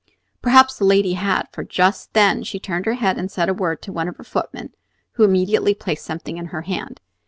[0.41, 3.83] Perhaps the lady had; for just then she turned her head and said a word
[3.83, 4.73] to one of her footmen,
[5.11, 6.99] who immediately placed something in her hand.